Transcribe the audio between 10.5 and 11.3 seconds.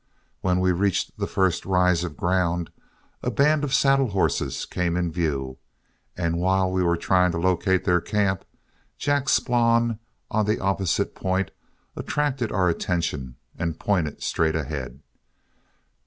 opposite